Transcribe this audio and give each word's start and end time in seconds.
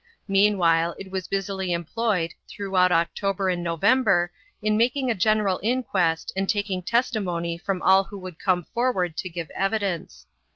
Meanwhile 0.27 0.95
it 0.97 1.11
was 1.11 1.27
busily 1.27 1.71
employed, 1.73 2.33
throughout 2.47 2.91
October 2.91 3.49
and 3.49 3.63
November, 3.63 4.31
in 4.59 4.75
making 4.75 5.11
a 5.11 5.13
general 5.13 5.59
inquest 5.61 6.33
and 6.35 6.49
taking 6.49 6.81
testimony 6.81 7.55
from 7.55 7.83
all 7.83 8.03
who 8.05 8.17
would 8.17 8.39
come 8.39 8.65
forward 8.73 9.15
to 9.17 9.29
give 9.29 9.51
evidence. 9.51 10.25